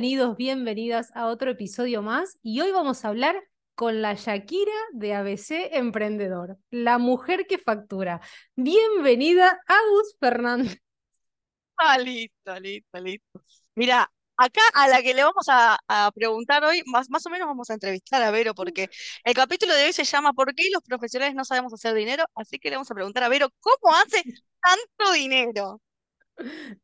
[0.00, 3.36] Bienvenidos, bienvenidas a otro episodio más y hoy vamos a hablar
[3.74, 8.22] con la Shakira de ABC Emprendedor, la mujer que factura.
[8.56, 10.78] Bienvenida, Agus Fernández.
[11.76, 13.44] Ah, listo, listo, listo.
[13.74, 17.46] Mira, acá a la que le vamos a, a preguntar hoy, más, más o menos
[17.46, 18.88] vamos a entrevistar a Vero, porque
[19.22, 22.24] el capítulo de hoy se llama ¿Por qué los profesionales no sabemos hacer dinero?
[22.34, 24.22] Así que le vamos a preguntar a Vero, ¿cómo hace
[24.62, 25.82] tanto dinero?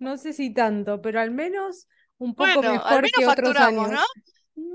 [0.01, 1.89] No sé si tanto, pero al menos
[2.19, 3.99] un poco Bueno, al mejor menos que otros facturamos, ¿no?
[3.99, 4.07] años.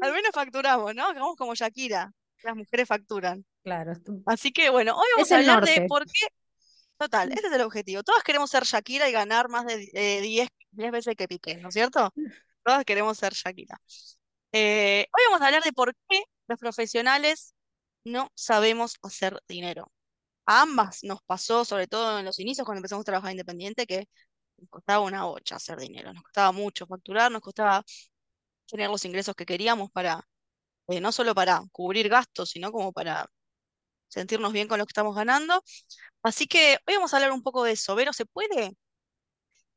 [0.02, 1.08] Al menos facturamos, ¿no?
[1.08, 2.12] Hagamos como Shakira,
[2.44, 3.46] las mujeres facturan.
[3.64, 3.94] Claro,
[4.26, 6.28] Así que bueno, hoy es vamos a hablar de por qué,
[6.98, 8.04] total, Mm, este es el objetivo.
[8.04, 11.70] Todas queremos ser Shakira y ganar más de eh, 10 10 veces que Piqué, ¿no
[11.70, 12.12] es cierto?
[12.64, 13.80] Todas queremos ser Shakira.
[14.52, 17.54] Eh, hoy vamos a hablar de por qué los profesionales
[18.04, 19.92] no sabemos hacer dinero.
[20.46, 24.08] A ambas nos pasó, sobre todo en los inicios, cuando empezamos a trabajar independiente, que
[24.62, 26.14] nos costaba una bocha hacer dinero.
[26.14, 27.84] Nos costaba mucho facturar, nos costaba
[28.68, 30.22] tener los ingresos que queríamos para,
[30.90, 33.28] eh, no solo para cubrir gastos, sino como para
[34.10, 35.64] sentirnos bien con lo que estamos ganando.
[36.24, 37.96] Así que hoy vamos a hablar un poco de eso.
[37.96, 38.76] ¿Vero, se puede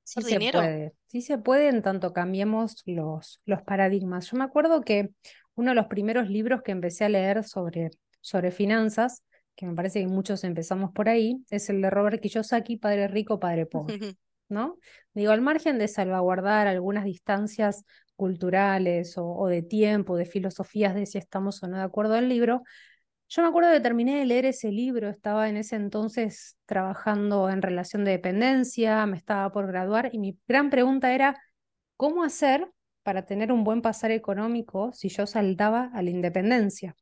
[0.02, 0.60] Sí hacer se dinero?
[0.60, 4.30] puede, sí se puede en tanto cambiemos los, los paradigmas.
[4.30, 5.10] Yo me acuerdo que
[5.54, 7.90] uno de los primeros libros que empecé a leer sobre,
[8.20, 9.22] sobre finanzas,
[9.56, 13.38] que me parece que muchos empezamos por ahí, es el de Robert Kiyosaki, Padre Rico,
[13.40, 13.98] Padre Pobre,
[14.48, 14.78] ¿no?
[15.14, 17.84] Digo, al margen de salvaguardar algunas distancias
[18.16, 22.28] culturales o, o de tiempo, de filosofías de si estamos o no de acuerdo al
[22.28, 22.62] libro,
[23.28, 27.62] yo me acuerdo que terminé de leer ese libro, estaba en ese entonces trabajando en
[27.62, 31.40] relación de dependencia, me estaba por graduar y mi gran pregunta era,
[31.96, 32.70] ¿cómo hacer
[33.02, 36.94] para tener un buen pasar económico si yo saltaba a la independencia?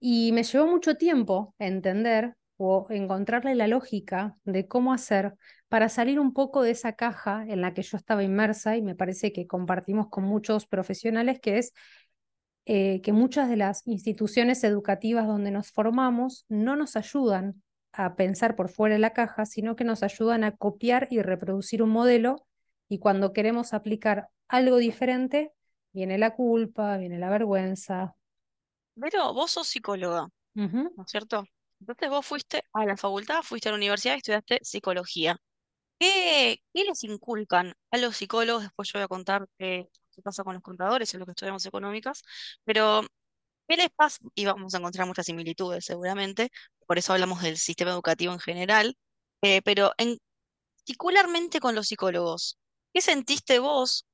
[0.00, 5.34] Y me llevó mucho tiempo entender o encontrarle la lógica de cómo hacer
[5.68, 8.94] para salir un poco de esa caja en la que yo estaba inmersa y me
[8.94, 11.72] parece que compartimos con muchos profesionales, que es
[12.66, 18.54] eh, que muchas de las instituciones educativas donde nos formamos no nos ayudan a pensar
[18.54, 22.46] por fuera de la caja, sino que nos ayudan a copiar y reproducir un modelo
[22.88, 25.52] y cuando queremos aplicar algo diferente,
[25.92, 28.14] viene la culpa, viene la vergüenza.
[28.94, 30.28] Vero, vos sos psicóloga.
[30.54, 31.44] ¿no es cierto?
[31.82, 35.36] Entonces vos fuiste a la facultad, fuiste a la universidad y estudiaste psicología.
[35.98, 38.62] ¿Qué, les inculcan a los psicólogos?
[38.64, 41.66] Después yo voy a contar qué, qué pasa con los contadores, en lo que estudiamos
[41.66, 42.22] económicas,
[42.64, 43.02] pero
[43.68, 44.18] ¿qué les pasa?
[44.34, 46.50] Y vamos a encontrar muchas similitudes seguramente,
[46.86, 48.96] por eso hablamos del sistema educativo en general,
[49.42, 50.18] eh, pero en,
[50.78, 52.58] particularmente con los psicólogos,
[52.94, 54.06] ¿qué sentiste vos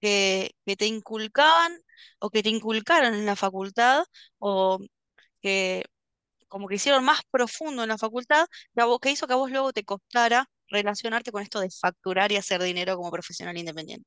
[0.00, 1.72] que, que te inculcaban
[2.20, 4.04] o que te inculcaron en la facultad
[4.38, 4.80] o
[5.42, 5.84] que
[6.50, 8.44] como que hicieron más profundo en la facultad,
[9.00, 12.62] que, hizo que a vos luego te costara relacionarte con esto de facturar y hacer
[12.62, 14.04] dinero como profesional independiente.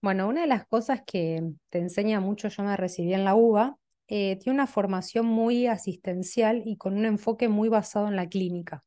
[0.00, 3.76] Bueno, una de las cosas que te enseña mucho, yo me recibí en la UBA,
[4.08, 8.84] eh, tiene una formación muy asistencial y con un enfoque muy basado en la clínica.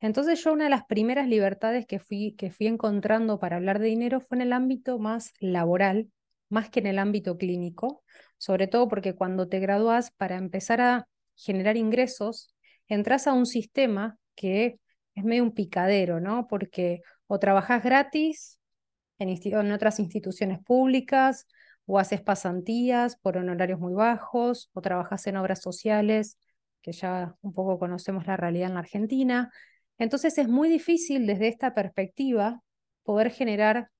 [0.00, 3.86] Entonces yo una de las primeras libertades que fui, que fui encontrando para hablar de
[3.86, 6.10] dinero fue en el ámbito más laboral,
[6.48, 8.02] más que en el ámbito clínico,
[8.36, 12.54] sobre todo porque cuando te gradúas, para empezar a generar ingresos,
[12.88, 14.78] entras a un sistema que
[15.14, 16.46] es medio un picadero, ¿no?
[16.48, 18.58] Porque o trabajas gratis
[19.18, 21.46] en, en otras instituciones públicas,
[21.86, 26.38] o haces pasantías por honorarios muy bajos, o trabajas en obras sociales,
[26.80, 29.50] que ya un poco conocemos la realidad en la Argentina.
[29.98, 32.62] Entonces es muy difícil desde esta perspectiva
[33.04, 33.90] poder generar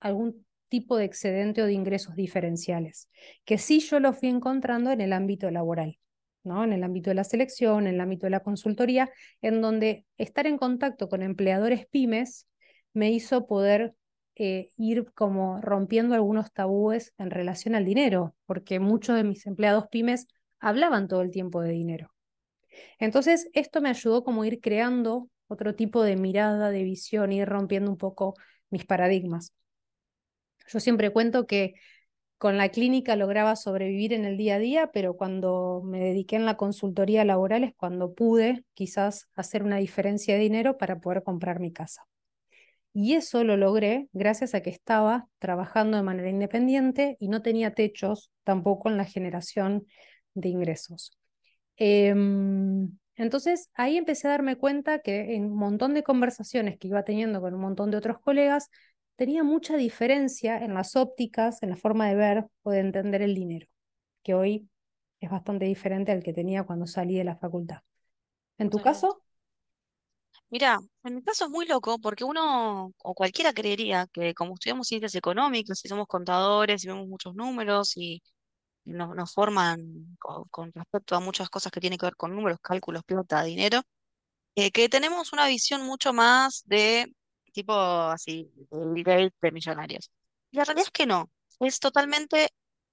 [0.00, 3.08] algún tipo de excedente o de ingresos diferenciales,
[3.44, 5.98] que sí yo lo fui encontrando en el ámbito laboral,
[6.44, 6.64] ¿no?
[6.64, 9.10] En el ámbito de la selección, en el ámbito de la consultoría,
[9.42, 12.46] en donde estar en contacto con empleadores pymes
[12.92, 13.94] me hizo poder
[14.36, 19.86] eh, ir como rompiendo algunos tabúes en relación al dinero, porque muchos de mis empleados
[19.90, 20.26] pymes
[20.60, 22.12] hablaban todo el tiempo de dinero.
[22.98, 27.90] Entonces, esto me ayudó como ir creando otro tipo de mirada, de visión, ir rompiendo
[27.90, 28.34] un poco
[28.70, 29.52] mis paradigmas.
[30.68, 31.74] Yo siempre cuento que
[32.38, 36.46] con la clínica lograba sobrevivir en el día a día, pero cuando me dediqué en
[36.46, 41.58] la consultoría laboral es cuando pude quizás hacer una diferencia de dinero para poder comprar
[41.58, 42.06] mi casa.
[42.94, 47.74] Y eso lo logré gracias a que estaba trabajando de manera independiente y no tenía
[47.74, 49.86] techos tampoco en la generación
[50.34, 51.18] de ingresos.
[51.76, 57.04] Em, entonces ahí empecé a darme cuenta que en un montón de conversaciones que iba
[57.04, 58.70] teniendo con un montón de otros colegas,
[59.18, 63.36] tenía mucha diferencia en las ópticas, en la forma de ver o de entender el
[63.36, 63.68] dinero,
[64.24, 64.68] que hoy
[65.20, 67.80] es bastante diferente al que tenía cuando salí de la facultad.
[68.58, 69.22] ¿En tu caso?
[70.50, 74.86] Mira, en mi caso es muy loco porque uno o cualquiera creería que como estudiamos
[74.88, 78.22] ciencias económicas y somos contadores y vemos muchos números y
[78.84, 82.58] nos, nos forman co- con, respecto a muchas cosas que tienen que ver con números,
[82.62, 83.82] cálculos, plata, dinero,
[84.56, 87.12] eh, que tenemos una visión mucho más de
[87.58, 90.10] tipo así, Gates, de millonarios.
[90.50, 92.50] Y la realidad es que no, es totalmente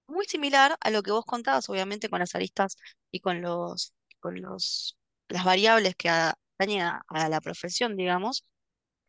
[0.07, 2.77] muy similar a lo que vos contabas, obviamente con las aristas
[3.11, 4.97] y con los, con los,
[5.29, 8.43] las variables que atañen a, a la profesión, digamos,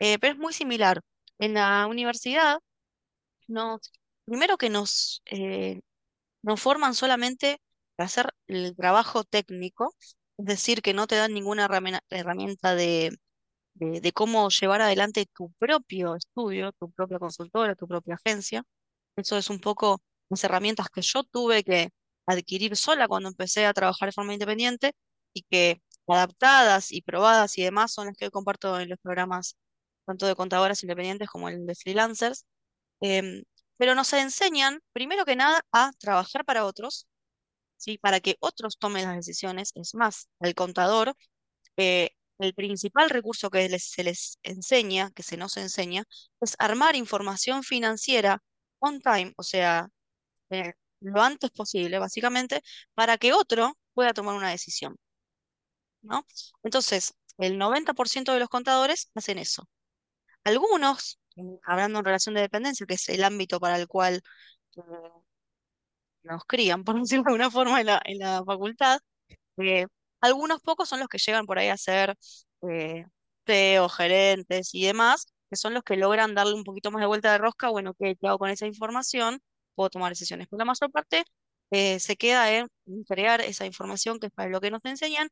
[0.01, 1.01] eh, pero es muy similar.
[1.39, 2.59] En la universidad,
[3.49, 3.93] nos,
[4.25, 5.81] primero que nos, eh,
[6.43, 7.61] nos forman solamente
[7.97, 9.95] para hacer el trabajo técnico,
[10.39, 11.67] es decir, que no te dan ninguna
[12.11, 13.17] herramienta de,
[13.77, 18.65] de, de cómo llevar adelante tu propio estudio, tu propia consultora, tu propia agencia.
[19.17, 21.91] Eso es un poco las herramientas que yo tuve que
[22.27, 24.93] adquirir sola cuando empecé a trabajar de forma independiente
[25.33, 29.57] y que adaptadas y probadas y demás son las que comparto en los programas
[30.07, 32.45] tanto de contadoras independientes como el de freelancers.
[33.01, 33.45] Em,
[33.79, 37.07] pero nos enseñan, primero que nada, a trabajar para otros,
[37.77, 37.99] ¿sí?
[37.99, 39.73] Para que otros tomen las decisiones.
[39.75, 41.15] Es más, el contador
[41.79, 46.05] eh, el principal recurso que les- se les enseña, que se nos enseña,
[46.41, 48.43] es armar información financiera
[48.81, 49.89] on time, o sea,
[50.51, 52.63] eh, lo antes posible, básicamente,
[52.95, 54.97] para que otro pueda tomar una decisión,
[56.03, 56.25] ¿no?
[56.63, 59.69] Entonces, el 90% de los contadores hacen eso.
[60.45, 64.23] Algunos, mm, hablando en relación de dependencia, que es el ámbito para el cual
[64.77, 64.83] eh,
[66.25, 68.99] nos crían, por decirlo de alguna forma, en la, en la facultad,
[69.59, 69.87] Eh,
[70.21, 72.17] algunos pocos son los que llegan por ahí a ser
[72.69, 73.05] eh,
[73.97, 77.39] gerentes y demás, que son los que logran darle un poquito más de vuelta de
[77.39, 79.41] rosca, bueno, ¿qué, hago con esa información?
[79.75, 80.49] Puedo tomar decisiones.
[80.51, 81.25] Pero la mayor parte
[81.71, 82.69] eh, se queda en
[83.07, 85.29] crear esa información que es para lo que nos enseñan.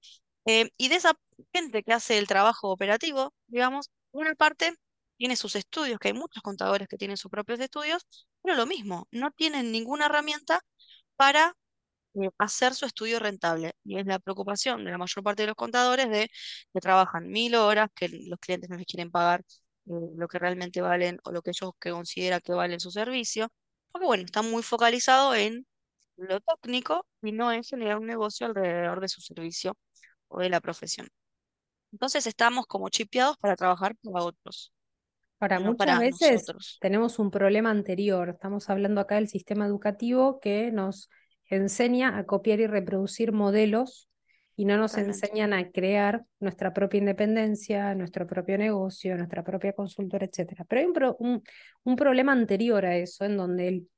[0.46, 1.14] eh, y de esa
[1.52, 4.75] gente que hace el trabajo operativo, digamos, una parte
[5.16, 8.06] tiene sus estudios, que hay muchos contadores que tienen sus propios estudios,
[8.42, 10.60] pero lo mismo, no tienen ninguna herramienta
[11.16, 11.56] para
[12.38, 13.72] hacer su estudio rentable.
[13.84, 16.31] Y es la preocupación de la mayor parte de los contadores de
[16.72, 19.40] que trabajan mil horas, que los clientes no les quieren pagar
[19.87, 23.49] eh, lo que realmente valen o lo que ellos que consideran que valen su servicio,
[23.93, 25.66] porque bueno, están muy focalizados en
[26.16, 29.76] lo técnico y no en generar un negocio alrededor de su servicio
[30.28, 31.08] o de la profesión.
[31.93, 34.72] Entonces estamos como chipeados para trabajar para otros,
[35.40, 36.81] Ahora, no muchas para veces nosotros.
[36.81, 38.28] tenemos un problema anterior.
[38.31, 41.10] Estamos hablando acá del sistema educativo que nos
[41.50, 44.08] enseña a copiar y reproducir modelos
[44.56, 45.26] y no nos Totalmente.
[45.26, 50.64] enseñan a crear nuestra propia independencia, nuestro propio negocio, nuestra propia consultora, etcétera.
[50.69, 51.43] Pero hay un, pro- un-
[51.85, 53.88] un problema anterior a eso, en donde el,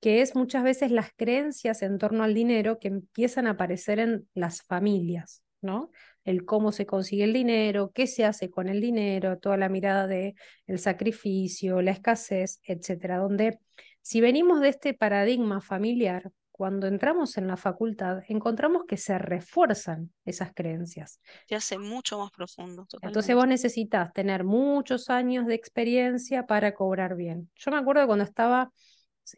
[0.00, 4.28] que es muchas veces las creencias en torno al dinero que empiezan a aparecer en
[4.34, 5.90] las familias, ¿no?
[6.24, 10.06] El cómo se consigue el dinero, qué se hace con el dinero, toda la mirada
[10.06, 10.34] de
[10.66, 13.58] el sacrificio, la escasez, etcétera, donde
[14.02, 20.12] si venimos de este paradigma familiar, cuando entramos en la facultad, encontramos que se refuerzan
[20.26, 21.18] esas creencias.
[21.48, 27.16] Se hace mucho más profundo, Entonces vos necesitas tener muchos años de experiencia para cobrar
[27.16, 27.50] bien.
[27.56, 28.70] Yo me acuerdo cuando estaba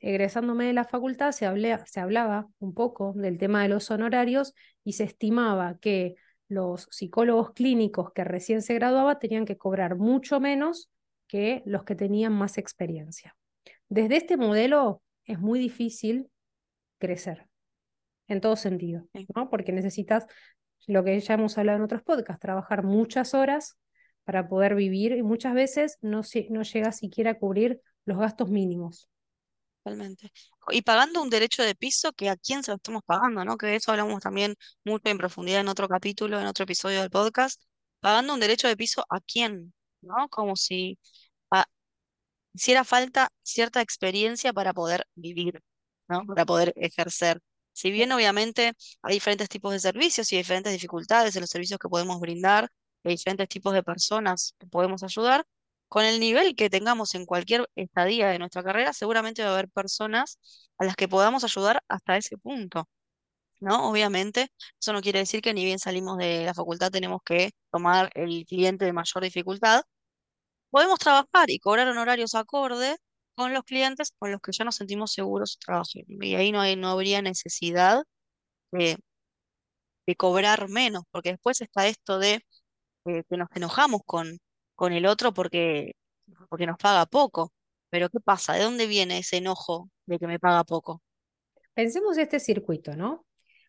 [0.00, 4.52] egresándome de la facultad se, hablé- se hablaba un poco del tema de los honorarios
[4.82, 6.16] y se estimaba que
[6.48, 10.90] los psicólogos clínicos que recién se graduaban tenían que cobrar mucho menos
[11.28, 13.36] que los que tenían más experiencia.
[13.88, 16.31] Desde este modelo es muy difícil
[17.02, 17.48] crecer
[18.28, 19.50] en todo sentido, ¿no?
[19.50, 20.26] Porque necesitas
[20.86, 23.76] lo que ya hemos hablado en otros podcasts, trabajar muchas horas
[24.24, 29.08] para poder vivir y muchas veces no, no llega siquiera a cubrir los gastos mínimos.
[29.82, 30.30] totalmente.
[30.70, 33.56] Y pagando un derecho de piso que a quién se lo estamos pagando, ¿no?
[33.56, 34.54] Que de eso hablamos también
[34.84, 37.60] mucho en profundidad en otro capítulo, en otro episodio del podcast.
[38.00, 40.28] Pagando un derecho de piso a quién, ¿no?
[40.28, 40.98] Como si
[41.50, 41.66] ah,
[42.54, 45.62] hiciera falta cierta experiencia para poder vivir,
[46.12, 46.26] ¿no?
[46.26, 47.40] Para poder ejercer.
[47.72, 51.88] Si bien obviamente hay diferentes tipos de servicios y diferentes dificultades en los servicios que
[51.88, 52.68] podemos brindar,
[53.04, 55.44] hay diferentes tipos de personas que podemos ayudar,
[55.88, 59.68] con el nivel que tengamos en cualquier estadía de nuestra carrera, seguramente va a haber
[59.68, 60.38] personas
[60.78, 62.88] a las que podamos ayudar hasta ese punto,
[63.60, 63.90] ¿no?
[63.90, 64.48] Obviamente,
[64.80, 68.44] eso no quiere decir que ni bien salimos de la facultad tenemos que tomar el
[68.46, 69.82] cliente de mayor dificultad,
[70.70, 72.96] Podemos trabajar y cobrar honorarios acorde
[73.34, 76.24] con los clientes con los que ya nos sentimos seguros trabajando.
[76.24, 78.02] Y ahí no hay, no habría necesidad
[78.72, 78.98] de,
[80.06, 82.44] de cobrar menos, porque después está esto de
[83.06, 84.38] eh, que nos enojamos con,
[84.74, 85.92] con el otro porque,
[86.48, 87.52] porque nos paga poco.
[87.90, 88.54] Pero ¿qué pasa?
[88.54, 91.02] ¿De dónde viene ese enojo de que me paga poco?
[91.74, 93.26] Pensemos este circuito, ¿no?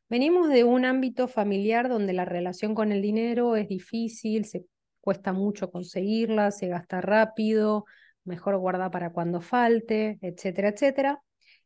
[0.09, 4.65] Venimos de un ámbito familiar donde la relación con el dinero es difícil, se
[5.01, 7.85] cuesta mucho conseguirla, se gasta rápido,
[8.25, 11.21] mejor guarda para cuando falte, etcétera, etcétera.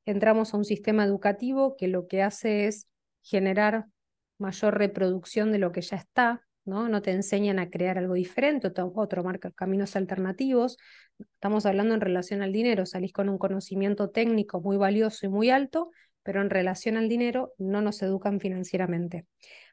[0.05, 2.87] Entramos a un sistema educativo que lo que hace es
[3.21, 3.85] generar
[4.37, 6.89] mayor reproducción de lo que ya está, ¿no?
[6.89, 10.77] No te enseñan a crear algo diferente, otro marca caminos alternativos.
[11.19, 15.49] Estamos hablando en relación al dinero, salís con un conocimiento técnico muy valioso y muy
[15.49, 15.91] alto,
[16.23, 19.25] pero en relación al dinero no nos educan financieramente.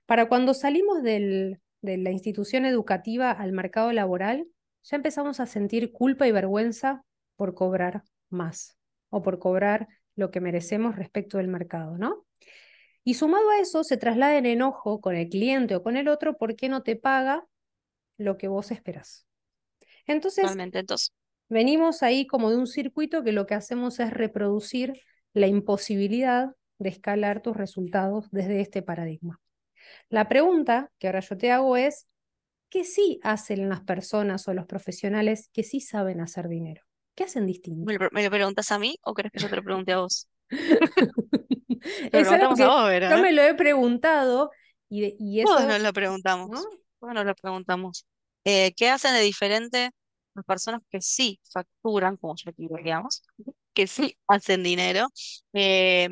[0.06, 4.46] Para cuando salimos del, de la institución educativa al mercado laboral,
[4.84, 7.04] ya empezamos a sentir culpa y vergüenza
[7.36, 8.78] por cobrar más
[9.10, 12.24] o por cobrar lo que merecemos respecto del mercado, ¿no?
[13.02, 16.36] Y sumado a eso, se traslada en enojo con el cliente o con el otro
[16.36, 17.44] porque no te paga
[18.16, 19.26] lo que vos esperás.
[20.06, 21.12] Entonces, entonces,
[21.48, 25.00] venimos ahí como de un circuito que lo que hacemos es reproducir
[25.32, 29.40] la imposibilidad de escalar tus resultados desde este paradigma.
[30.08, 32.06] La pregunta que ahora yo te hago es,
[32.74, 36.82] ¿qué sí hacen las personas o los profesionales que sí saben hacer dinero?
[37.14, 37.84] ¿Qué hacen distinto?
[37.86, 40.28] ¿Me lo, preguntas a mí o crees que yo te lo pregunte a vos?
[42.10, 44.50] es algo que yo me lo he preguntado
[44.88, 45.54] y, y eso...
[45.54, 46.50] Todos nos lo preguntamos.
[46.50, 46.60] ¿no?
[46.98, 48.06] Todos nos lo preguntamos.
[48.42, 49.92] Eh, ¿qué hacen de diferente
[50.34, 53.22] las personas que sí facturan, como yo aquí digamos,
[53.72, 55.06] que sí hacen dinero?
[55.52, 56.08] Eh,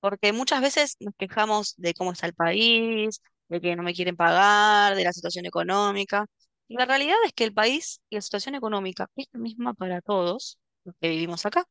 [0.00, 4.16] porque muchas veces nos quejamos de cómo está el país, de que no me quieren
[4.16, 6.26] pagar, de la situación económica.
[6.68, 10.00] Y la realidad es que el país y la situación económica es la misma para
[10.00, 11.64] todos los que vivimos acá.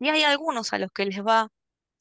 [0.00, 1.48] Y hay algunos a los que les va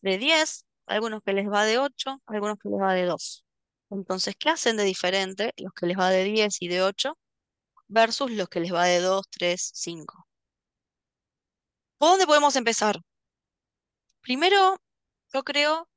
[0.01, 3.45] de 10, algunos que les va de 8, algunos que les va de 2.
[3.91, 7.17] Entonces, ¿qué hacen de diferente los que les va de 10 y de 8
[7.89, 10.27] versus los que les va de 2, 3, 5?
[11.99, 12.97] ¿Por dónde podemos empezar?
[14.21, 14.77] Primero,
[15.33, 15.89] yo creo,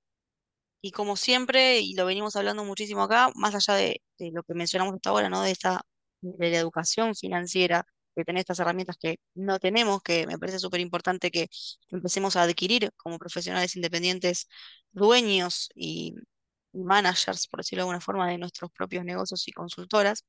[0.81, 4.95] y como siempre, y lo venimos hablando muchísimo acá, más allá de, lo que mencionamos
[4.95, 5.43] hasta ahora, ¿no?
[5.43, 5.83] De esta,
[6.21, 10.81] de la educación financiera, de tener estas herramientas que no tenemos, que me parece súper
[10.81, 11.49] importante que
[11.91, 14.49] empecemos a adquirir como profesionales independientes,
[14.93, 16.15] dueños y
[16.73, 20.25] managers, por decirlo de alguna forma, de nuestros propios negocios y consultoras,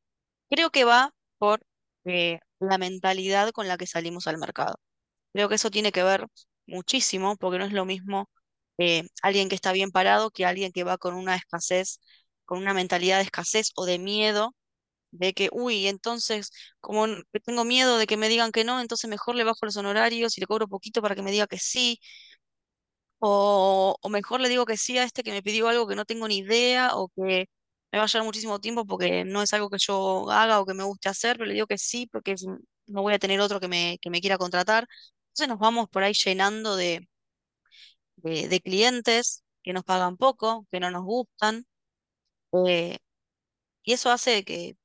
[0.49, 1.61] creo que va por
[2.05, 4.75] eh, la mentalidad con la que salimos al mercado.
[5.33, 6.27] Creo que eso tiene que ver
[6.67, 8.29] muchísimo, porque no es lo mismo
[8.77, 11.99] eh, alguien que está bien parado que alguien que va con una escasez,
[12.45, 14.55] con una mentalidad de escasez o de miedo
[15.11, 16.51] de que, uy, entonces,
[16.81, 17.05] como
[17.45, 20.41] tengo miedo de que me digan que no, entonces mejor le bajo los honorarios y
[20.41, 21.99] le cobro poquito para que me diga que sí.
[23.19, 26.05] O, o mejor le digo que sí a este que me pidió algo que no
[26.05, 27.47] tengo ni idea o que
[27.91, 30.73] me va a llevar muchísimo tiempo porque no es algo que yo haga o que
[30.73, 32.35] me guste hacer, pero le digo que sí porque
[32.87, 34.87] no voy a tener otro que me, que me quiera contratar.
[35.29, 37.07] Entonces nos vamos por ahí llenando de,
[38.23, 41.65] de, clientes que nos pagan poco, que no nos gustan.
[42.67, 42.97] Eh,
[43.83, 44.75] y eso hace que,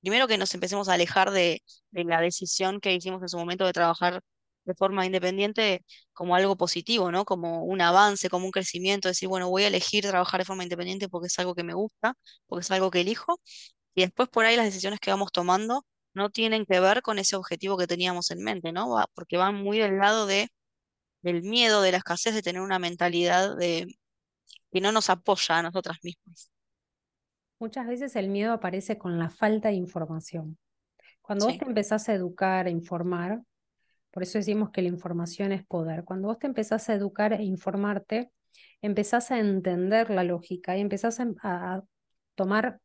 [0.00, 3.64] primero que nos empecemos a alejar de, de, la decisión que hicimos en su momento
[3.66, 4.20] de trabajar
[4.64, 7.24] de forma independiente como algo positivo, ¿no?
[7.24, 11.08] Como un avance, como un crecimiento, decir, bueno, voy a elegir trabajar de forma independiente
[11.08, 12.14] porque es algo que me gusta,
[12.46, 13.40] porque es algo que elijo.
[13.94, 15.84] Y después por ahí las decisiones que vamos tomando
[16.14, 19.04] no tienen que ver con ese objetivo que teníamos en mente, ¿no?
[19.14, 20.48] Porque van muy del lado de
[21.24, 23.86] del miedo, de la escasez, de tener una mentalidad de,
[24.70, 26.50] que no nos apoya a nosotras mismas.
[27.58, 30.58] Muchas veces el miedo aparece con la falta de información.
[31.22, 33.42] Cuando vos te empezás a educar, a informar,
[34.10, 37.42] por eso decimos que la información es poder, cuando vos te empezás a educar e
[37.42, 38.30] informarte,
[38.82, 41.82] empezás a entender la lógica y empezás a, a
[42.34, 42.80] tomar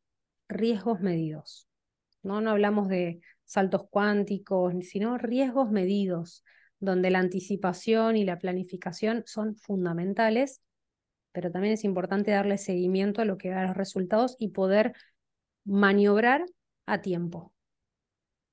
[0.48, 1.68] riesgos medidos.
[2.24, 2.42] ¿no?
[2.42, 6.44] no hablamos de saltos cuánticos, sino riesgos medidos,
[6.80, 10.62] donde la anticipación y la planificación son fundamentales,
[11.32, 14.94] pero también es importante darle seguimiento a lo que da los resultados y poder
[15.66, 16.46] maniobrar
[16.86, 17.54] a tiempo.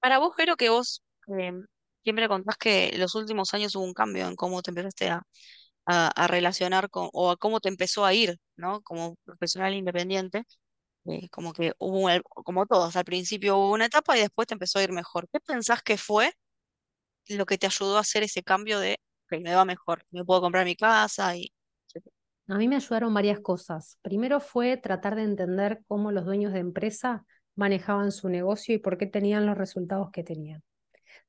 [0.00, 1.64] Para vos, creo que vos em,
[2.02, 5.22] siempre contás que los últimos años hubo un cambio en cómo te empezaste a,
[5.86, 8.82] a, relacionar con, o a cómo te empezó a ir, ¿no?
[8.82, 10.44] Como profesional independiente.
[11.06, 12.08] Eh, como que hubo,
[12.44, 15.28] como todos, al principio hubo una etapa y después te empezó a ir mejor.
[15.32, 16.32] ¿Qué pensás que fue
[17.28, 20.40] lo que te ayudó a hacer ese cambio de, que me va mejor, me puedo
[20.40, 21.52] comprar mi casa y...
[22.48, 23.98] A mí me ayudaron varias cosas.
[24.02, 27.24] Primero fue tratar de entender cómo los dueños de empresa
[27.56, 30.62] manejaban su negocio y por qué tenían los resultados que tenían.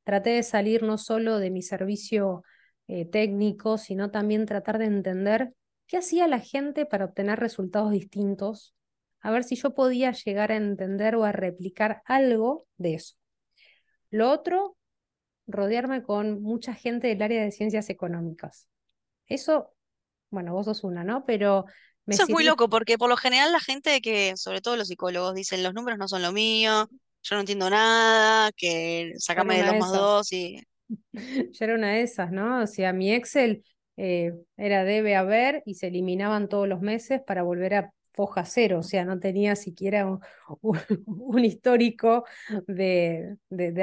[0.04, 2.44] Traté de salir no solo de mi servicio
[2.88, 5.54] eh, técnico, sino también tratar de entender
[5.88, 8.75] qué hacía la gente para obtener resultados distintos,
[9.22, 13.16] a ver si yo podía llegar a entender o a replicar algo de eso.
[14.10, 14.76] Lo otro
[15.48, 18.68] rodearme con mucha gente del área de ciencias económicas.
[19.27, 19.74] Eso
[20.30, 21.25] bueno, vos sos una, ¿no?
[21.25, 21.66] Pero
[22.06, 24.88] me Eso es muy loco porque por lo general la gente que, sobre todo los
[24.88, 26.89] psicólogos, dicen los números no son lo mío,
[27.24, 30.62] yo no entiendo nada, que sacame de dos más dos y
[31.12, 32.62] Yo era una de esas, ¿no?
[32.63, 33.63] O sea, mi Excel
[33.98, 38.79] eh, era debe haber y se eliminaban todos los meses para volver a foja cero,
[38.79, 40.19] o sea, no tenía siquiera un,
[41.45, 42.25] histórico
[42.67, 43.38] de,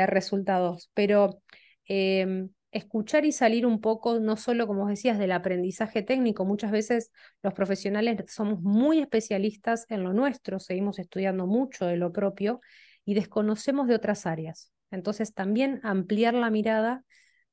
[0.07, 0.91] resultados.
[0.93, 1.41] Pero
[1.87, 7.13] em, escuchar y salir un poco, no solo, como decías, del aprendizaje técnico, muchas veces
[7.43, 12.61] los profesionales somos muy especialistas en lo nuestro, seguimos estudiando mucho de lo propio
[13.05, 14.73] y desconocemos de otras áreas.
[14.91, 17.05] Entonces, también ampliar la mirada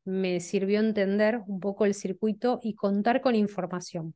[0.03, 4.15] me sirvió entender un poco el circuito y contar con información.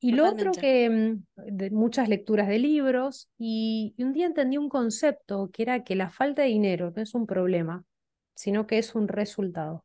[0.00, 4.56] Y lo otro que, mm, de muchas lecturas de libros, y, y un día entendí
[4.56, 7.84] un concepto que era que la falta de dinero no es un problema,
[8.34, 9.84] sino que es un resultado.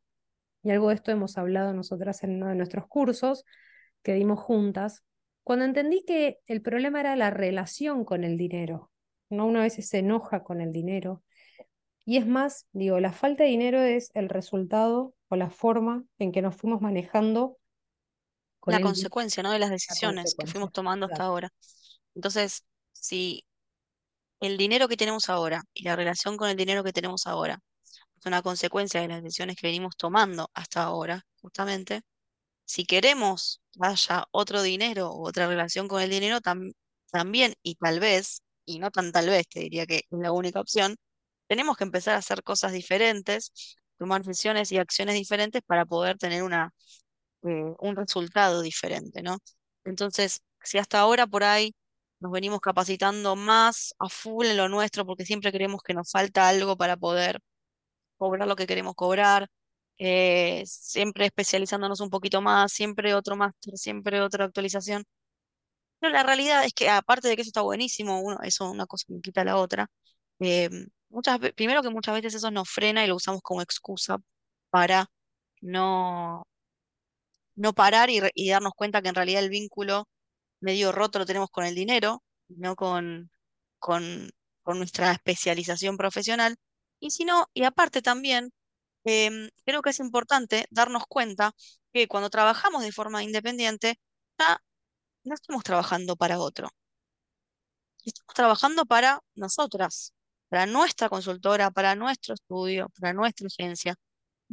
[0.62, 3.44] Y algo de esto hemos hablado nosotras en uno de nuestros cursos
[4.02, 5.02] que dimos juntas,
[5.42, 8.90] cuando entendí que el problema era la relación con el dinero.
[9.28, 9.46] ¿no?
[9.46, 11.22] Una vez se enoja con el dinero
[12.06, 16.32] y es más, digo, la falta de dinero es el resultado o la forma en
[16.32, 17.58] que nos fuimos manejando
[18.64, 19.52] con La el consecuencia, ¿no?
[19.52, 21.50] de las la decisiones que fuimos tomando hasta ahora.
[22.14, 23.44] Entonces, si
[24.40, 27.60] el dinero que tenemos ahora y la relación con el dinero que tenemos ahora
[28.18, 32.02] es una consecuencia de las decisiones que venimos tomando hasta ahora, justamente,
[32.64, 36.72] si queremos que haya otro dinero o otra relación con el dinero, tam-
[37.10, 40.60] también y tal vez, y no tan tal vez, te diría que es la única
[40.60, 40.96] opción,
[41.48, 43.52] tenemos que empezar a hacer cosas diferentes,
[43.98, 46.70] tomar decisiones y acciones diferentes para poder tener una,
[47.44, 49.38] eh, un resultado diferente, ¿no?
[49.84, 51.74] Entonces, si hasta ahora por ahí
[52.20, 56.48] nos venimos capacitando más a full en lo nuestro, porque siempre creemos que nos falta
[56.48, 57.40] algo para poder
[58.16, 59.48] cobrar lo que queremos cobrar,
[59.98, 65.04] eh, siempre especializándonos un poquito más, siempre otro máster, siempre otra actualización.
[66.00, 69.06] Pero la realidad es que aparte de que eso está buenísimo, uno, eso una cosa
[69.08, 69.88] no quita la otra.
[70.40, 70.68] eh,
[71.08, 74.18] muchas, primero que muchas veces eso nos frena y lo usamos como excusa
[74.70, 75.08] para
[75.62, 76.46] no,
[77.56, 80.08] no parar y, darnos cuenta que en realidad el vínculo
[80.60, 83.30] medio roto lo tenemos con el dinero, no con,
[83.78, 84.30] con,
[84.62, 86.56] con nuestra especialización profesional.
[87.00, 88.52] Y si no, y aparte también
[89.04, 91.52] em, creo que es importante darnos cuenta
[91.92, 93.98] que cuando trabajamos de forma independiente,
[94.38, 94.60] ya
[95.24, 96.70] no estamos trabajando para otro,
[98.04, 100.12] estamos trabajando para nosotras,
[100.48, 103.96] para nuestra consultora, para nuestro estudio, para nuestra agencia.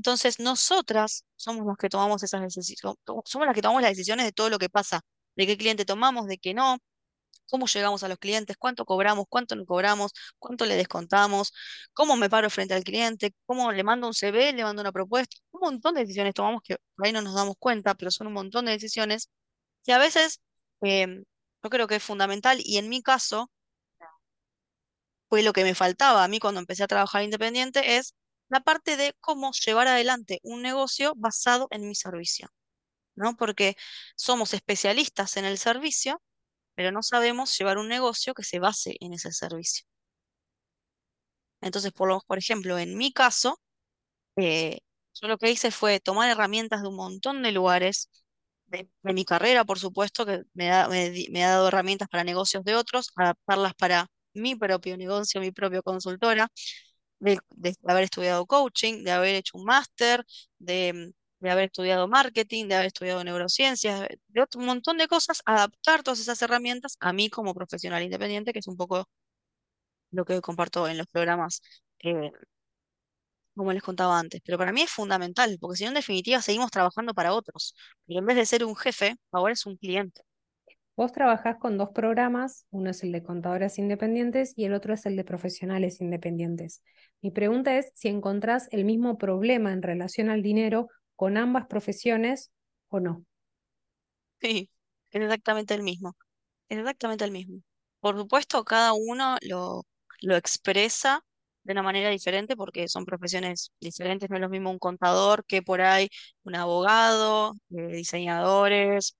[0.01, 4.31] Entonces, nosotras somos los que tomamos esas decisiones, somos las que tomamos las decisiones de
[4.31, 5.01] todo lo que pasa,
[5.35, 6.79] de qué cliente tomamos, de qué no,
[7.51, 11.53] cómo llegamos a los clientes, cuánto cobramos, cuánto no cobramos, cuánto le descontamos,
[11.93, 15.37] cómo me paro frente al cliente, cómo le mando un CV, le mando una propuesta,
[15.51, 18.65] un montón de decisiones tomamos que ahí no nos damos cuenta, pero son un montón
[18.65, 19.29] de decisiones
[19.83, 20.41] que a veces
[20.81, 21.25] em,
[21.63, 23.51] yo creo que es fundamental y en mi caso
[25.29, 26.23] fue lo que me faltaba.
[26.23, 28.15] A mí cuando empecé a trabajar independiente, es
[28.51, 32.49] la parte de cómo llevar adelante un negocio basado en mi servicio,
[33.15, 33.35] ¿no?
[33.37, 33.77] Porque
[34.15, 36.21] somos especialistas en el servicio
[36.75, 39.85] pero no sabemos llevar un negocio que se base en ese servicio.
[41.61, 43.59] Entonces, por por ejemplo, en mi caso,
[44.37, 44.79] eh,
[45.15, 48.09] yo lo que hice fue tomar herramientas de un montón de lugares,
[48.67, 50.71] de, mi carrera, por supuesto, que me,
[51.31, 55.81] me ha dado herramientas para negocios de otros, adaptarlas para mi propio negocio, mi propia
[55.81, 56.49] consultora,
[57.21, 60.25] de, haber estudiado coaching, de haber hecho un máster,
[60.59, 65.07] de, de haber estudiado marketing, de haber estudiado neurociencias, de de otro- un montón de
[65.07, 69.07] cosas, adaptar todas esas herramientas a mí como profesional independiente, que es un poco
[70.11, 71.61] lo que comparto en los programas,
[71.99, 72.31] eh,
[73.55, 74.41] como les contaba antes.
[74.45, 77.75] Pero para mí es fundamental, porque si no, en definitiva, seguimos trabajando para otros.
[78.07, 80.21] Pero en vez de ser un jefe, ahora es un cliente.
[81.01, 85.07] Vos trabajás con dos programas, uno es el de contadoras independientes y el otro es
[85.07, 86.83] el de profesionales independientes.
[87.23, 92.51] Mi pregunta es si encontrás el mismo problema en relación al dinero con ambas profesiones
[92.89, 93.25] o no.
[94.41, 94.69] Sí,
[95.09, 96.15] es exactamente el mismo.
[96.69, 97.63] Es exactamente el mismo.
[97.99, 99.87] Por supuesto, cada uno lo,
[100.21, 101.25] lo expresa
[101.63, 104.29] de una manera diferente porque son profesiones diferentes.
[104.29, 106.09] No es lo mismo un contador que por ahí
[106.43, 109.17] un abogado, eh, diseñadores,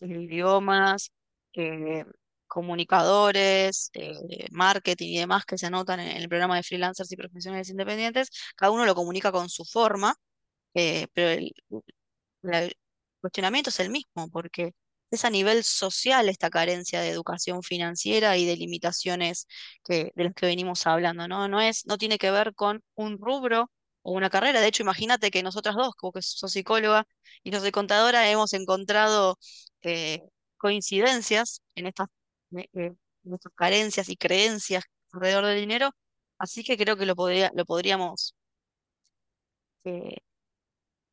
[0.00, 1.12] idiomas,
[1.54, 2.04] eh,
[2.46, 7.70] comunicadores, eh, marketing y demás que se anotan en el programa de freelancers y profesionales
[7.70, 8.30] independientes.
[8.56, 10.14] Cada uno lo comunica con su forma,
[10.74, 11.52] eh, pero el,
[13.20, 14.72] cuestionamiento es el mismo, porque
[15.10, 19.46] es a nivel social esta carencia de educación financiera y de limitaciones
[19.84, 21.48] que, de las que venimos hablando, ¿no?
[21.48, 23.70] No es, no tiene que ver con un rubro
[24.02, 24.60] o una carrera.
[24.60, 27.06] De hecho, imagínate que nosotras dos, como que sos psicóloga
[27.42, 29.38] y yo soy contadora, hemos encontrado
[30.60, 32.08] coincidencias en estas,
[32.56, 32.92] eh, eh,
[33.56, 35.90] carencias y creencias alrededor del dinero,
[36.38, 38.34] así que creo que lo podría, lo podríamos
[39.84, 40.16] eh,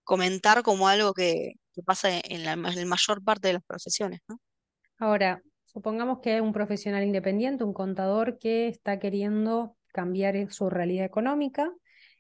[0.04, 3.64] comentar como algo que, que pasa en la, ma- en la mayor parte de las
[3.66, 4.40] profesiones, ¿no?
[5.00, 10.70] Ahora, supongamos que hay un profesional independiente, un contador que está queriendo cambiar e- su
[10.70, 11.72] realidad económica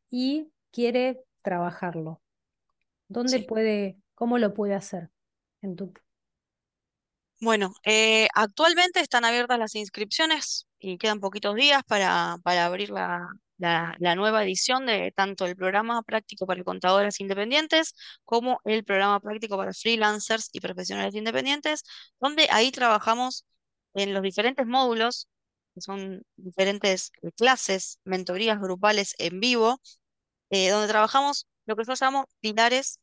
[0.10, 2.22] y quiere trabajarlo.
[3.10, 3.46] ¿Dónde Sí.
[3.48, 5.12] puede, cómo lo puede hacer?
[5.62, 5.94] En tu...
[7.40, 13.28] Bueno, eh, actualmente están abiertas las inscripciones y quedan poquitos días para, para abrir la,
[13.58, 17.94] la, nueva edición de tanto el programa práctico para contadores independientes
[18.26, 21.84] como el programa práctico para freelancers y profesionales independientes,
[22.20, 23.46] donde ahí trabajamos
[23.94, 25.28] en los diferentes módulos,
[25.76, 29.80] que son diferentes eh, clases, mentorías grupales en vivo
[30.50, 33.00] eh, donde trabajamos lo que nosotros llamamos pilares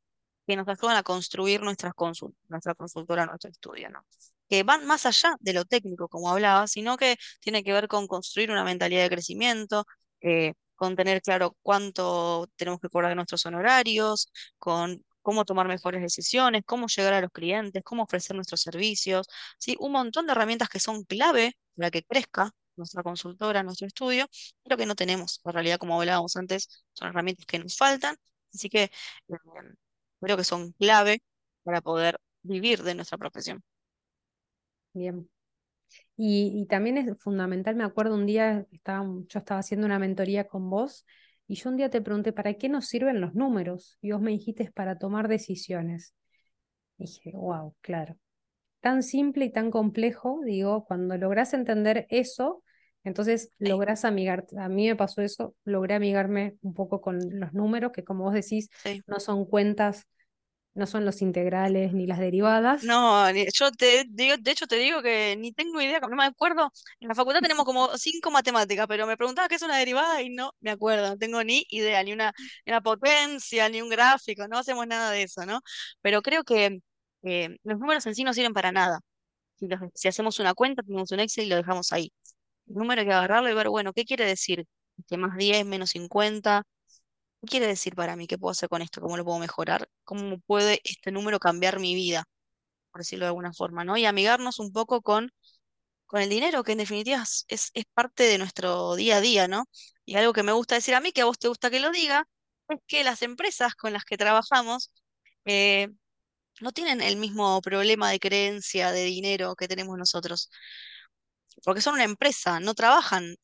[0.46, 4.04] que nos ayudan a construir nuestras consultas, nuestra consultora, nuestro estudio, ¿no?
[4.48, 8.06] Que van más allá de lo técnico, como hablaba, sino que tiene que ver con
[8.06, 9.86] construir una mentalidad de crecimiento,
[10.20, 14.28] eh, con tener claro cuánto tenemos que cobrar de nuestros honorarios,
[14.58, 19.26] con cómo tomar mejores decisiones, cómo llegar a los clientes, cómo ofrecer nuestros servicios,
[19.58, 19.76] ¿sí?
[19.80, 24.26] Un montón de herramientas que son clave para que crezca nuestra consultora, nuestro estudio,
[24.62, 25.40] pero que no tenemos.
[25.44, 28.16] En realidad, como hablábamos antes, son herramientas que nos faltan,
[28.52, 28.90] así que eh,
[30.24, 31.22] creo que son clave
[31.64, 33.62] para poder vivir de nuestra profesión.
[34.92, 35.28] Bien.
[36.16, 40.46] Y, y también es fundamental, me acuerdo un día, estaba, yo estaba haciendo una mentoría
[40.48, 41.06] con vos
[41.48, 43.98] y yo un día te pregunté, ¿para qué nos sirven los números?
[44.02, 46.14] Y vos me dijiste, es para tomar decisiones.
[46.98, 48.16] Y dije, wow, claro.
[48.80, 52.62] Tan simple y tan complejo, digo, cuando lográs entender eso,
[53.04, 57.52] entonces Sí, lográs amigar, a mí me pasó eso, logré amigarme un poco con los
[57.54, 59.04] números, que como vos decís, sí.
[59.06, 60.06] no son cuentas,
[60.74, 62.82] no son los integrales ni las derivadas.
[62.82, 66.72] No, yo te digo, de hecho te digo que ni tengo idea, no me acuerdo.
[67.00, 70.30] En la facultad tenemos como cinco matemáticas, pero me preguntaba qué es una derivada y
[70.30, 72.32] no me acuerdo, no tengo ni idea, ni una,
[72.66, 75.60] ni una potencia, ni un gráfico, no hacemos nada de eso, ¿no?
[76.02, 76.80] Pero creo que
[77.62, 79.00] los números en sí no sirven para nada.
[79.94, 82.12] Si, hacemos una cuenta, tenemos un Excel y lo dejamos ahí.
[82.68, 84.66] El número hay que agarrarlo y ver, bueno, ¿qué quiere decir?
[84.98, 86.64] Este, más 10 menos cincuenta
[87.44, 88.26] ¿Qué quiere decir para mí?
[88.26, 89.00] ¿Qué puedo hacer con esto?
[89.00, 89.88] ¿Cómo lo puedo mejorar?
[90.04, 92.24] ¿Cómo puede este número cambiar mi vida?
[92.92, 93.96] Por decirlo de alguna forma, ¿no?
[93.98, 95.30] Y amigarnos un poco con,
[96.06, 99.64] con el dinero, que en definitiva es, es parte de nuestro día a día, ¿no?
[100.06, 101.90] Y algo que me gusta decir a mí, que a vos te gusta que lo
[101.92, 102.28] diga,
[102.68, 104.92] es que las empresas con las que trabajamos
[105.46, 105.88] eh,
[106.60, 110.50] no tienen el mismo problema de creencia de dinero que tenemos nosotros
[111.64, 113.36] porque son una empresa, no trabajan,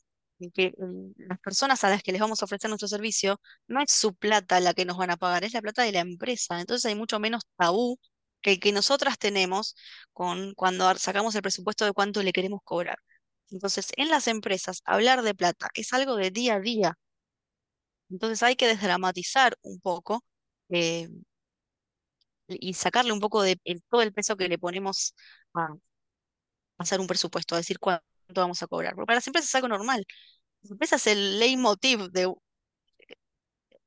[0.55, 3.92] que mm, las personas a las que les vamos a ofrecer nuestro servicio, no es
[3.92, 6.61] su plata la que nos van a pagar, es la plata de la empresa.
[6.61, 7.98] Entonces hay mucho menos tabú
[8.40, 9.76] que el que nosotras tenemos
[10.12, 12.98] con cuando sacamos el presupuesto de cuánto le queremos cobrar.
[13.50, 16.98] Entonces, en las empresas, hablar de plata es algo de día a día.
[18.11, 20.24] Entonces hay que desdramatizar un poco
[20.68, 21.09] eh,
[22.48, 23.59] y sacarle un poco de
[23.90, 25.14] todo el peso que le ponemos
[25.55, 25.68] a
[26.79, 28.95] hacer un presupuesto, a decir cuánto vamos a cobrar.
[28.95, 30.05] Porque para las empresas es algo normal.
[30.62, 32.33] Las empresas, el leitmotiv de,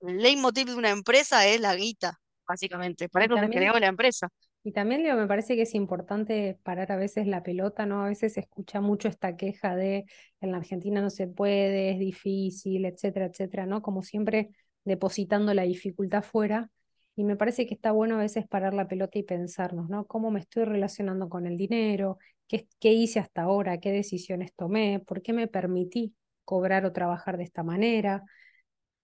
[0.02, 3.10] el leitmotiv de una empresa es la guita, básicamente.
[3.10, 4.28] Para eso se creó la empresa.
[4.66, 8.04] Y también Leo, me parece que es importante parar a veces la pelota, ¿no?
[8.04, 10.06] A veces se escucha mucho esta queja de
[10.40, 13.82] en la Argentina no se puede, es difícil, etcétera, etcétera, ¿no?
[13.82, 14.52] Como siempre
[14.86, 16.70] depositando la dificultad fuera.
[17.16, 20.06] Y me parece que está bueno a veces parar la pelota y pensarnos, ¿no?
[20.06, 22.18] ¿Cómo me estoy relacionando con el dinero?
[22.48, 23.80] ¿Qué, qué hice hasta ahora?
[23.80, 25.02] ¿Qué decisiones tomé?
[25.06, 26.14] ¿Por qué me permití
[26.46, 28.24] cobrar o trabajar de esta manera?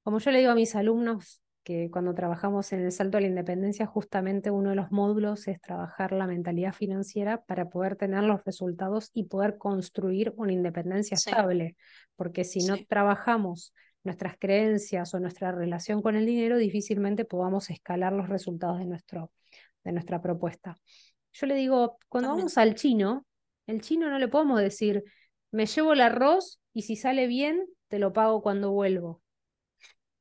[0.04, 3.28] Como yo le digo a mis alumnos que cuando trabajamos en el salto a la
[3.28, 8.44] independencia, justamente uno de los módulos es trabajar la mentalidad financiera para poder tener los
[8.44, 11.76] resultados y poder construir una independencia Sí, estable.
[12.16, 13.74] Porque si no trabajamos
[14.04, 19.32] nuestras creencias o nuestra relación con el dinero, difícilmente podamos escalar los resultados de, nuestro,
[19.84, 20.76] de nuestra propuesta.
[21.34, 23.28] Yo le digo, cuando vamos al chino,
[23.70, 25.04] el chino no le podemos decir,
[25.52, 29.22] me llevo el arroz y si sale bien, te lo pago cuando vuelvo.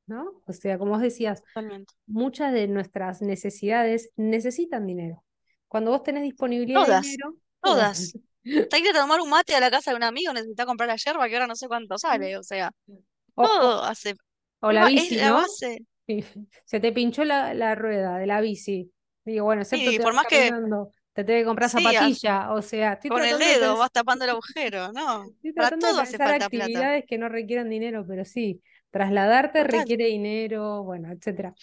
[0.07, 0.41] ¿no?
[0.47, 1.93] O sea, como vos decías, Totalmente.
[2.07, 5.23] muchas de nuestras necesidades necesitan dinero.
[5.67, 8.13] Cuando vos tenés disponibilidad de Todas, dinero, todas.
[8.59, 10.95] Hasta ir a tomar un mate a la casa de un amigo, necesita comprar la
[10.95, 12.37] yerba, que ahora no sé cuánto sale.
[12.37, 12.71] O sea,
[13.35, 14.15] O, todo hace.
[14.61, 15.85] o la es bici, base.
[16.65, 18.91] Se te pinchó la, la rueda de la bici.
[19.25, 20.91] Digo, bueno, excepto te por más que, caminando,
[21.23, 22.53] te tenés que comprar sí, a- zapatilla.
[22.53, 25.33] O sea, estoy con el de dedo pensar, vas tapando el agujero, ¿no?
[25.43, 26.89] estoy Para de todo hace plata.
[26.89, 28.61] actividades que no requieran dinero, pero sí.
[28.91, 31.53] Trasladarte Total, requiere dinero, bueno, etcétera.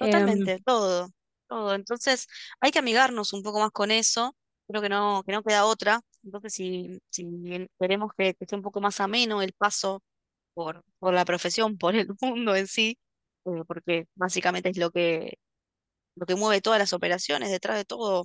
[0.00, 1.08] Em, totalmente, todo,
[1.48, 1.74] todo.
[1.74, 2.26] Entonces,
[2.60, 4.36] hay que amigarnos un poco más con eso.
[4.68, 6.00] Creo que no, que no queda otra.
[6.24, 10.02] Entonces, si, si queremos que, que esté un poco más ameno el paso
[10.54, 12.98] por, por la profesión, por el mundo en sí,
[13.46, 15.38] eh, porque básicamente es lo que,
[16.16, 18.24] lo que mueve todas las operaciones, detrás de todo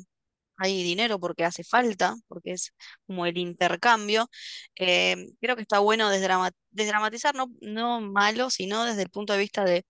[0.61, 2.73] hay dinero porque hace falta, porque es
[3.07, 4.29] como el intercambio.
[4.77, 9.39] eh, creo que está bueno desdrama- desdramatizar, no, no malo, sino desde el punto de
[9.39, 9.85] vista de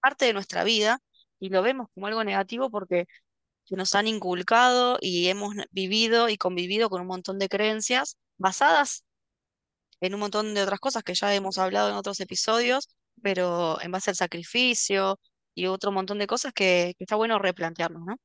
[0.00, 1.00] parte de nuestra vida,
[1.40, 3.06] y lo vemos como algo negativo porque
[3.66, 9.04] que nos han inculcado y hemos vivido y convivido con un montón de creencias basadas
[10.00, 12.88] en un montón de otras cosas que ya hemos hablado en otros episodios,
[13.22, 15.18] pero en base al sacrificio
[15.54, 18.16] y otro montón de cosas que, que está bueno replantearnos, ¿no?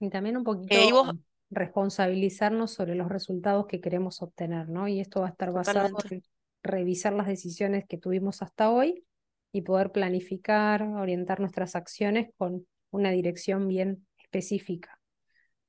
[0.00, 1.12] y también un Eh, poquito y vos,
[1.52, 4.88] responsabilizarnos sobre los resultados que queremos obtener, ¿no?
[4.88, 6.22] Y esto va a estar basado totalmente, en
[6.62, 9.04] revisar las decisiones que tuvimos hasta hoy
[9.52, 14.98] y poder planificar, orientar nuestras acciones con una dirección bien específica.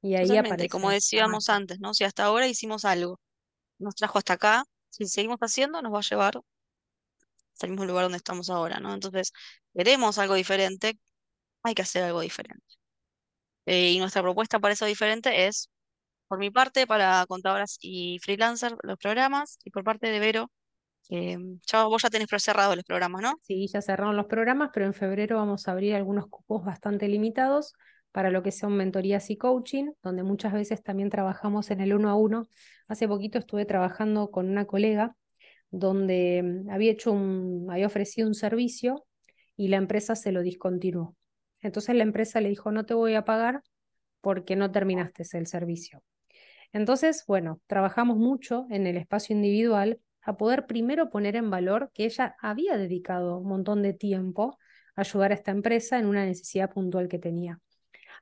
[0.02, 1.94] Y ahí como aparece la decíamos antes, ¿no?
[1.94, 3.20] Si hasta ahora hicimos algo,
[3.78, 6.42] nos trajo hasta acá, si seguimos haciendo, nos va a llevar
[7.62, 8.94] el mismo lugar donde estamos ahora, ¿no?
[8.94, 9.32] Entonces,
[9.74, 10.98] queremos algo diferente,
[11.64, 12.66] hay que hacer algo diferente.
[13.66, 15.70] Eh, y nuestra propuesta para eso diferente es,
[16.28, 20.52] por mi parte, para contadoras y freelancers, los programas, y por parte de Vero,
[21.10, 23.34] eh, ya, vos ya tenés cerrados los programas, ¿no?
[23.42, 27.74] Sí, ya cerraron los programas, pero en febrero vamos a abrir algunos cupos bastante limitados
[28.12, 32.10] para lo que son mentorías y coaching, donde muchas veces también trabajamos en el uno
[32.10, 32.48] a uno.
[32.88, 35.16] Hace poquito estuve trabajando con una colega
[35.72, 39.06] donde mm, había hecho un, había ofrecido un servicio
[39.58, 41.16] y la empresa se lo discontinuó.
[41.64, 43.64] Entonces la empresa le dijo, no te voy a pagar
[44.22, 46.04] porque no terminaste el servicio.
[46.74, 52.06] Entonces, bueno, trabajamos mucho en el espacio individual a poder primero poner en valor que
[52.06, 54.58] ella había dedicado un montón de tiempo
[54.96, 57.60] a ayudar a esta empresa en una necesidad puntual que tenía.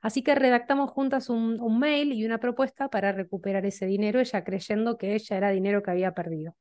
[0.02, 4.44] Así que redactamos juntas un, un mail y una propuesta para recuperar ese dinero, ella
[4.44, 6.56] creyendo que ella era dinero que había perdido.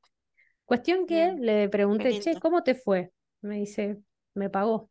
[0.66, 2.40] Cuestión que Bien, le pregunté, che.
[2.40, 3.12] ¿cómo te fue?
[3.42, 4.00] Me dice,
[4.36, 4.91] me pagó,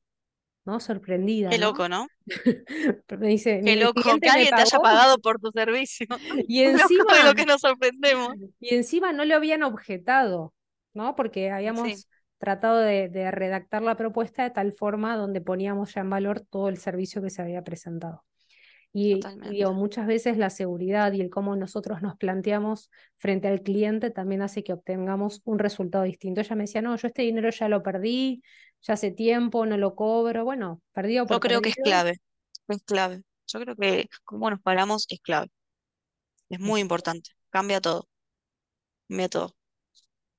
[0.71, 0.81] ¿no?
[0.81, 2.07] Sorprendida, Qué loco, ¿no?
[3.19, 6.07] Me dice, Qué loco que alguien te haya pagado por tu servicio.
[6.49, 8.35] y Loco de encima lo que nos sorprendemos.
[8.61, 10.55] Y encima no le habían objetado,
[10.95, 11.17] ¿no?
[11.17, 12.07] Porque Sí, habíamos
[12.39, 16.69] tratado de, de redactar la propuesta de tal forma donde poníamos ya en valor todo
[16.69, 18.25] el servicio que se había presentado.
[18.93, 23.63] Y, y digo, muchas veces la seguridad y el cómo nosotros nos planteamos frente al
[23.63, 26.41] cliente también hace que obtengamos un resultado distinto.
[26.41, 28.43] Ella me decía, no, yo este dinero ya lo perdí,
[28.83, 30.45] ya hace tiempo, no lo cobro.
[30.45, 32.19] Bueno, perdido Yo por creo que es clave,
[32.69, 33.23] es clave.
[33.47, 35.49] Yo creo que cómo nos paramos es clave.
[36.51, 37.31] Es muy importante.
[37.51, 38.09] Cambia todo,
[39.09, 39.55] cambia todo.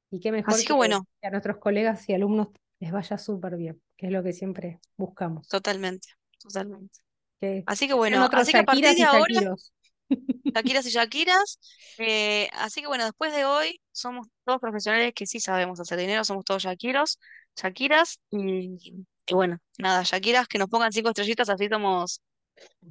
[0.10, 2.50] y qué mejor Así que que, bueno, a nuestros colegas y alumnos
[2.80, 5.48] les vaya súper bien, que es lo que siempre buscamos.
[5.48, 7.00] totalmente, totalmente.
[7.40, 9.74] que, Así que bueno, así que a partir de ahora, Shakiros.
[10.56, 11.60] Shakiras y Shakiras,
[11.98, 16.24] eh, así que bueno, después de hoy somos todos profesionales que sí sabemos hacer dinero,
[16.26, 17.20] somos todos Shakiros,
[17.56, 22.22] Shakiras y, y bueno, nada, Shakiras que nos pongan cinco estrellitas, así somos,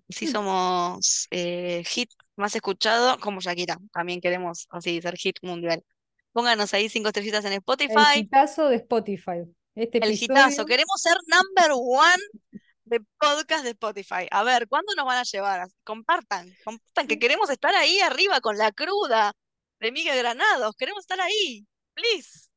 [0.09, 3.79] así somos eh, hit más escuchado como Shakira.
[3.93, 5.85] También queremos así ser hit mundial.
[6.33, 9.45] Pónganos ahí cinco estrellitas en El Spotify, hitazo de Spotify.
[9.75, 10.47] Este el hitazo.
[10.47, 10.67] episodio.
[10.67, 12.23] Queremos ser number one
[12.85, 14.27] de podcast de Spotify.
[14.31, 15.69] A ver, ¿cuándo nos van a llevar?
[15.85, 19.33] Compartan, compartan que queremos estar ahí arriba con la cruda
[19.81, 20.75] de Miguel Granados.
[20.77, 21.67] Queremos estar ahí.
[21.95, 22.50] Please.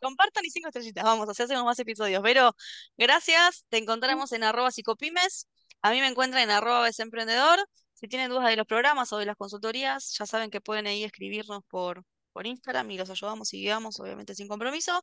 [0.00, 1.04] Compartan y cinco estrellitas.
[1.04, 2.22] Vamos, así hacemos más episodios.
[2.22, 2.54] Pero
[2.96, 3.64] gracias.
[3.68, 5.48] Te encontramos en arroba psicopymes.
[5.82, 7.58] A mí me encuentran en arroba besemprendedor.
[7.94, 11.02] Si tienen dudas de los programas o de las consultorías, ya saben que pueden ahí
[11.04, 15.02] escribirnos por, por Instagram y los ayudamos y guiamos, obviamente sin compromiso.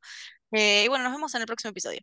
[0.51, 2.01] Eh, y bueno, nos vemos en el próximo episodio.